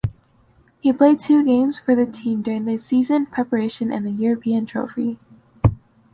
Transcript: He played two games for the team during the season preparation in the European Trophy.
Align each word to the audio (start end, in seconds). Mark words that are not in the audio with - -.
He 0.79 0.91
played 0.91 1.19
two 1.19 1.45
games 1.45 1.77
for 1.79 1.93
the 1.93 2.07
team 2.07 2.41
during 2.41 2.65
the 2.65 2.79
season 2.79 3.27
preparation 3.27 3.91
in 3.93 4.03
the 4.03 4.09
European 4.09 4.65
Trophy. 4.65 5.19